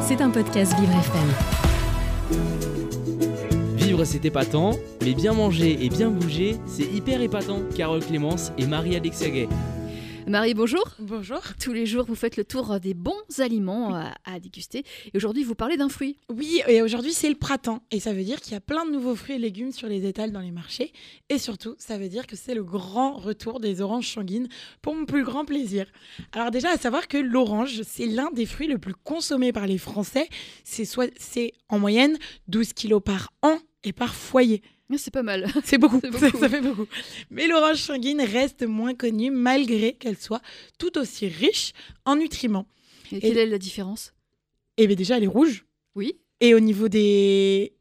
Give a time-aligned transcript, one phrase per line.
[0.00, 1.28] C'est un podcast Vivre FM.
[3.76, 4.70] Vivre c'est épatant,
[5.02, 7.60] mais bien manger et bien bouger, c'est hyper épatant.
[7.76, 9.48] Carole Clémence et Marie-Alex Saguet.
[10.28, 10.84] Marie, bonjour.
[10.98, 11.40] Bonjour.
[11.58, 14.84] Tous les jours, vous faites le tour des bons aliments à, à déguster.
[15.06, 16.18] Et aujourd'hui, vous parlez d'un fruit.
[16.28, 17.82] Oui, et aujourd'hui c'est le printemps.
[17.90, 20.06] Et ça veut dire qu'il y a plein de nouveaux fruits et légumes sur les
[20.06, 20.92] étals dans les marchés.
[21.30, 24.48] Et surtout, ça veut dire que c'est le grand retour des oranges sanguines
[24.82, 25.86] pour mon plus grand plaisir.
[26.32, 29.78] Alors déjà, à savoir que l'orange, c'est l'un des fruits le plus consommé par les
[29.78, 30.28] Français.
[30.64, 32.18] C'est en moyenne
[32.48, 34.62] 12 kilos par an et par foyer.
[34.92, 35.46] Ah, C'est pas mal.
[35.64, 36.00] C'est beaucoup,
[36.40, 36.86] Ça, fait beaucoup.
[37.30, 40.40] Mais l'orange sanguine reste moins connue malgré qu'elle soit
[40.78, 41.72] tout aussi riche
[42.04, 42.66] en nutriments.
[43.12, 44.12] Et quelle est la différence?
[44.76, 45.64] Et bien déjà, elle est rouge.
[45.94, 47.72] Oui, Et au niveau des...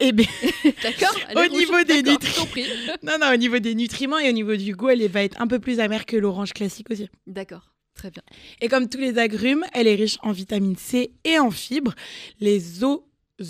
[0.00, 0.26] Eh bien,
[0.82, 1.16] d'accord.
[1.34, 1.50] Au rouge.
[1.58, 2.64] niveau des D'accord, nutri- compris.
[3.02, 5.46] non, non, au niveau des nutriments et au niveau du goût, elle va être un
[5.46, 7.08] peu plus amère que l'orange classique aussi.
[7.26, 8.22] D'accord, très bien.
[8.60, 11.94] Et comme tous les agrumes, elle est riche en vitamine C et en fibres.
[12.40, 12.82] Les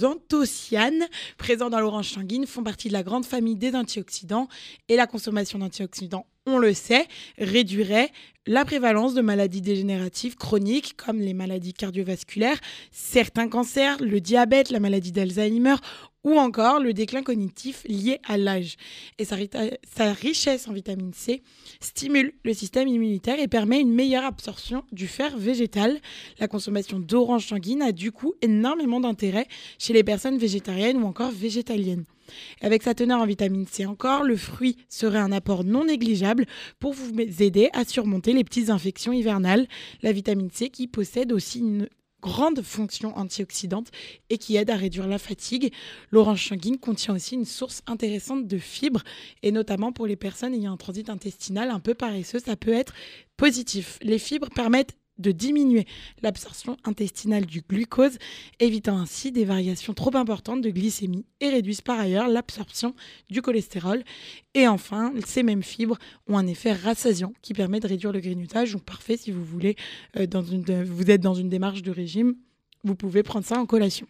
[0.02, 1.06] anthocyanes
[1.36, 4.48] présents dans l'orange sanguine font partie de la grande famille des antioxydants
[4.88, 7.06] et la consommation d'antioxydants, on le sait,
[7.38, 8.10] réduirait
[8.46, 12.58] la prévalence de maladies dégénératives chroniques comme les maladies cardiovasculaires,
[12.90, 15.76] certains cancers, le diabète, la maladie d'Alzheimer
[16.24, 18.76] ou encore le déclin cognitif lié à l'âge.
[19.18, 19.36] Et sa,
[19.94, 21.42] sa richesse en vitamine C
[21.80, 26.00] stimule le système immunitaire et permet une meilleure absorption du fer végétal.
[26.38, 29.46] La consommation d'orange sanguine a du coup énormément d'intérêt
[29.78, 32.04] chez les personnes végétariennes ou encore végétaliennes.
[32.62, 36.46] Avec sa teneur en vitamine C encore, le fruit serait un apport non négligeable
[36.80, 39.66] pour vous aider à surmonter les petites infections hivernales.
[40.02, 41.88] La vitamine C qui possède aussi une
[42.24, 43.88] grande fonction antioxydante
[44.30, 45.72] et qui aide à réduire la fatigue.
[46.10, 49.02] L'orange sanguine contient aussi une source intéressante de fibres
[49.42, 52.94] et notamment pour les personnes ayant un transit intestinal un peu paresseux, ça peut être
[53.36, 53.98] positif.
[54.00, 55.86] Les fibres permettent de diminuer
[56.22, 58.18] l'absorption intestinale du glucose,
[58.60, 62.94] évitant ainsi des variations trop importantes de glycémie et réduisent par ailleurs l'absorption
[63.30, 64.02] du cholestérol.
[64.54, 68.72] Et enfin, ces mêmes fibres ont un effet rassasiant qui permet de réduire le grignotage,
[68.72, 69.76] donc parfait si vous voulez,
[70.16, 72.34] euh, de- vous êtes dans une démarche de régime,
[72.82, 74.06] vous pouvez prendre ça en collation.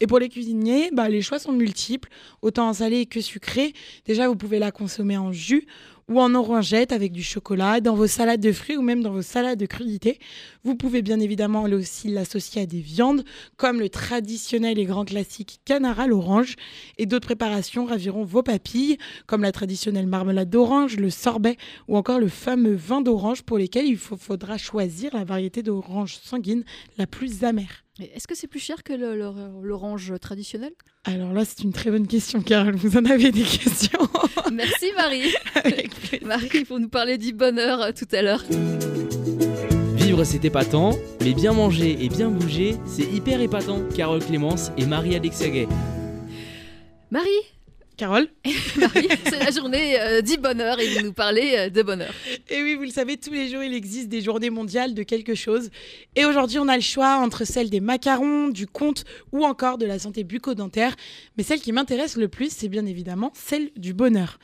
[0.00, 2.08] Et pour les cuisiniers, bah, les choix sont multiples,
[2.42, 3.72] autant en salé que sucré.
[4.04, 5.66] Déjà, vous pouvez la consommer en jus
[6.08, 9.22] ou en orangette avec du chocolat, dans vos salades de fruits ou même dans vos
[9.22, 10.18] salades de crudités.
[10.62, 13.24] Vous pouvez bien évidemment aussi l'associer à des viandes,
[13.56, 16.56] comme le traditionnel et grand classique canard à l'orange.
[16.98, 21.56] Et d'autres préparations raviront vos papilles, comme la traditionnelle marmelade d'orange, le sorbet
[21.88, 26.64] ou encore le fameux vin d'orange pour lesquels il faudra choisir la variété d'orange sanguine
[26.98, 27.84] la plus amère.
[28.00, 30.72] Est-ce que c'est plus cher que l'orange traditionnel?
[31.04, 32.74] Alors là, c'est une très bonne question, Carole.
[32.74, 34.00] Vous en avez des questions
[34.52, 35.32] Merci Marie.
[36.24, 38.42] Marie, pour nous parler du bonheur euh, tout à l'heure.
[39.94, 43.80] Vivre c'est épatant, mais bien manger et bien bouger, c'est hyper épatant.
[43.96, 45.68] Carole Clémence et Marie-Alex Saguet.
[47.12, 47.28] Marie,
[47.96, 48.28] Carole
[48.76, 52.12] Marie, c'est la journée euh, du bonheur et vous nous parlez euh, de bonheur.
[52.50, 55.34] Et oui, vous le savez, tous les jours, il existe des journées mondiales de quelque
[55.34, 55.70] chose.
[56.16, 59.86] Et aujourd'hui, on a le choix entre celle des macarons, du conte ou encore de
[59.86, 60.96] la santé bucco-dentaire.
[61.36, 64.38] Mais celle qui m'intéresse le plus, c'est bien évidemment celle du bonheur.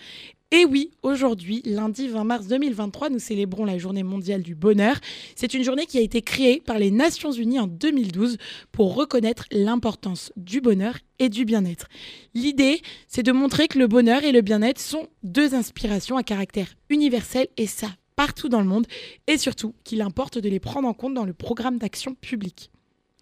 [0.53, 4.97] Et oui, aujourd'hui, lundi 20 mars 2023, nous célébrons la journée mondiale du bonheur.
[5.37, 8.37] C'est une journée qui a été créée par les Nations Unies en 2012
[8.73, 11.87] pour reconnaître l'importance du bonheur et du bien-être.
[12.35, 16.75] L'idée, c'est de montrer que le bonheur et le bien-être sont deux inspirations à caractère
[16.89, 17.87] universel et ça
[18.17, 18.89] partout dans le monde
[19.29, 22.73] et surtout qu'il importe de les prendre en compte dans le programme d'action publique.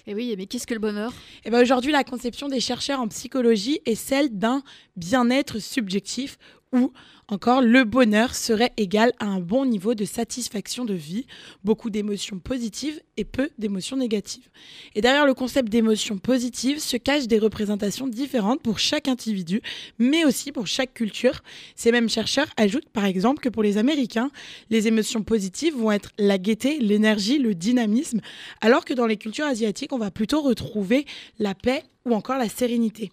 [0.07, 1.13] Et oui, mais qu'est-ce que le bonheur?
[1.45, 4.63] Et ben aujourd'hui, la conception des chercheurs en psychologie est celle d'un
[4.97, 6.39] bien-être subjectif
[6.73, 6.93] où
[7.29, 11.27] encore le bonheur serait égal à un bon niveau de satisfaction de vie,
[11.63, 14.49] beaucoup d'émotions positives et peu d'émotions négatives.
[14.95, 19.61] Et derrière le concept d'émotions positives se cachent des représentations différentes pour chaque individu,
[19.99, 21.43] mais aussi pour chaque culture.
[21.77, 24.31] Ces mêmes chercheurs ajoutent par exemple que pour les Américains,
[24.71, 28.21] les émotions positives vont être la gaieté, l'énergie, le dynamisme,
[28.61, 31.05] alors que dans les cultures asiatiques, on va plutôt retrouver
[31.39, 33.13] la paix ou encore la sérénité.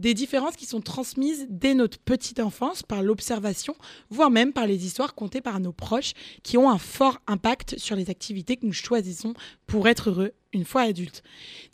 [0.00, 3.74] Des différences qui sont transmises dès notre petite enfance par l'observation,
[4.10, 7.96] voire même par les histoires contées par nos proches, qui ont un fort impact sur
[7.96, 9.34] les activités que nous choisissons
[9.66, 11.22] pour être heureux une fois adultes.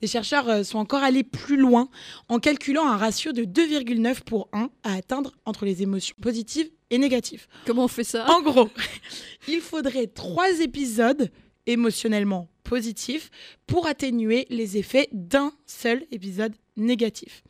[0.00, 1.89] Des chercheurs euh, sont encore allés plus loin
[2.29, 6.99] en calculant un ratio de 2,9 pour 1 à atteindre entre les émotions positives et
[6.99, 7.47] négatives.
[7.65, 8.27] Comment on fait ça?
[8.31, 8.69] En gros,
[9.49, 11.31] il faudrait trois épisodes
[11.67, 13.31] émotionnellement positifs
[13.67, 17.43] pour atténuer les effets d'un seul épisode négatif.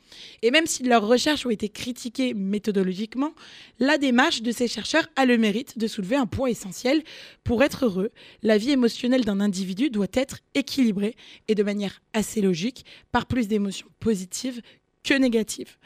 [0.43, 3.33] Et même si leurs recherches ont été critiquées méthodologiquement,
[3.79, 7.03] la démarche de ces chercheurs a le mérite de soulever un point essentiel.
[7.45, 8.11] Pour être heureux,
[8.43, 11.17] la vie émotionnelle d'un individu doit être équilibrée
[11.49, 14.61] et de manière assez logique par plus d'émotions positives
[15.03, 15.77] que négatives.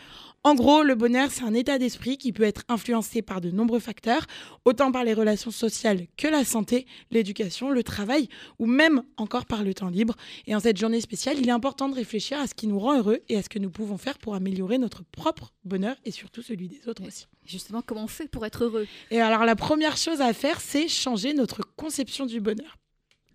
[0.46, 3.80] En gros, le bonheur, c'est un état d'esprit qui peut être influencé par de nombreux
[3.80, 4.26] facteurs,
[4.64, 8.28] autant par les relations sociales que la santé, l'éducation, le travail,
[8.60, 10.14] ou même encore par le temps libre.
[10.46, 12.96] Et en cette journée spéciale, il est important de réfléchir à ce qui nous rend
[12.96, 16.42] heureux et à ce que nous pouvons faire pour améliorer notre propre bonheur et surtout
[16.42, 17.26] celui des autres aussi.
[17.44, 18.86] Justement, comment on fait pour être heureux?
[19.10, 22.76] Et alors, la première chose à faire, c'est changer notre conception du bonheur.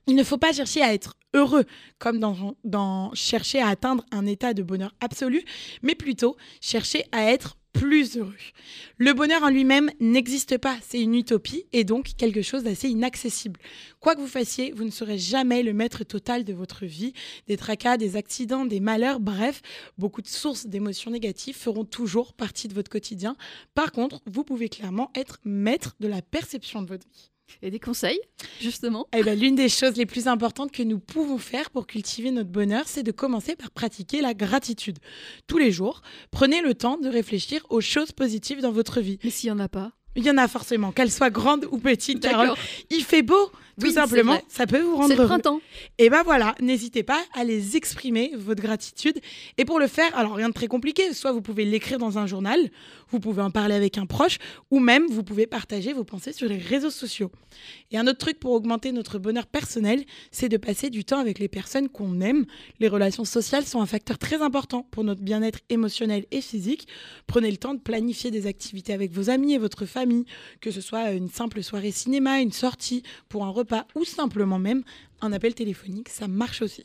[0.08, 1.66] Il ne faut pas chercher à être heureux
[2.00, 5.44] comme dans, chercher à atteindre un état de bonheur absolu,
[5.82, 8.36] mais plutôt chercher à être plus heureux.
[8.98, 13.60] Le bonheur en lui-même n'existe pas, c'est une utopie et donc quelque chose d'assez inaccessible.
[14.00, 17.14] Quoi que vous fassiez, vous ne serez jamais le maître total de votre vie.
[17.48, 19.62] Des tracas, des accidents, des malheurs, bref,
[19.98, 23.38] beaucoup de sources d'émotions négatives feront toujours partie de votre quotidien.
[23.74, 27.32] Par contre, vous pouvez clairement être maître de la perception de votre vie.
[27.62, 28.20] Et des conseils,
[28.60, 32.32] justement eh ben, L'une des choses les plus importantes que nous pouvons faire pour cultiver
[32.32, 34.98] notre bonheur, c'est de commencer par pratiquer la gratitude.
[35.48, 36.02] Tous les jours,
[36.32, 39.20] prenez le temps de réfléchir aux choses positives dans votre vie.
[39.24, 41.78] Mais s'il n'y en a pas il y en a forcément, qu'elles soient grandes ou
[41.78, 42.54] petites, Carole.
[42.90, 43.50] Il fait beau,
[43.82, 44.40] tout simplement.
[44.48, 45.62] Ça peut vous rendre C'est le printemps.
[45.98, 49.20] Et ben voilà, n'hésitez pas à les exprimer, votre gratitude.
[49.58, 51.14] Et pour le faire, alors rien de très compliqué.
[51.14, 52.60] Soit vous pouvez l'écrire dans un journal,
[53.10, 54.38] vous pouvez en parler avec un proche,
[54.70, 57.32] ou même vous pouvez partager vos pensées sur les réseaux sociaux.
[57.92, 61.40] Et un autre truc pour augmenter notre bonheur personnel, c'est de passer du temps avec
[61.40, 62.46] les personnes qu'on aime.
[62.80, 66.88] Les relations sociales sont un facteur très important pour notre bien-être émotionnel et physique.
[67.28, 70.26] Prenez le temps de planifier des activités avec vos amis et votre famille
[70.60, 74.84] que ce soit une simple soirée cinéma, une sortie pour un repas ou simplement même
[75.22, 76.84] un appel téléphonique, ça marche aussi.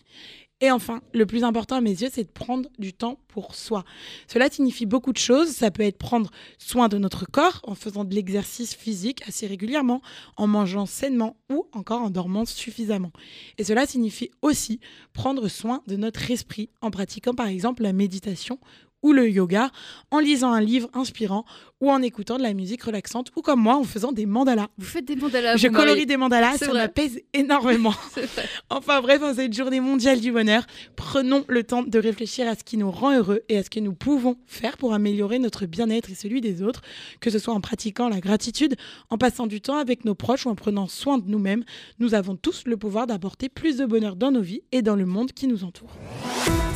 [0.62, 3.84] Et enfin, le plus important à mes yeux, c'est de prendre du temps pour soi.
[4.26, 5.50] Cela signifie beaucoup de choses.
[5.50, 10.00] Ça peut être prendre soin de notre corps en faisant de l'exercice physique assez régulièrement,
[10.38, 13.12] en mangeant sainement ou encore en dormant suffisamment.
[13.58, 14.80] Et cela signifie aussi
[15.12, 18.58] prendre soin de notre esprit en pratiquant par exemple la méditation
[19.02, 19.70] ou le yoga,
[20.10, 21.44] en lisant un livre inspirant
[21.80, 24.68] ou en écoutant de la musique relaxante ou comme moi en faisant des mandalas.
[24.78, 27.94] Vous faites des mandalas Je colorie des mandalas, ça m'apaise énormément.
[28.70, 30.66] enfin bref, en cette journée mondiale du bonheur,
[30.96, 33.80] prenons le temps de réfléchir à ce qui nous rend heureux et à ce que
[33.80, 36.80] nous pouvons faire pour améliorer notre bien-être et celui des autres,
[37.20, 38.76] que ce soit en pratiquant la gratitude,
[39.10, 41.64] en passant du temps avec nos proches ou en prenant soin de nous-mêmes.
[41.98, 45.06] Nous avons tous le pouvoir d'apporter plus de bonheur dans nos vies et dans le
[45.06, 45.96] monde qui nous entoure.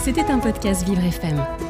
[0.03, 1.70] C'était un podcast Vivre FM.